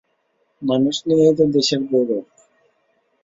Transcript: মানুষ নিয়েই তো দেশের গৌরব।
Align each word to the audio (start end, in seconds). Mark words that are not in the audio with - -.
মানুষ 0.61 0.95
নিয়েই 1.07 1.33
তো 1.37 1.43
দেশের 1.55 1.81
গৌরব। 1.89 2.25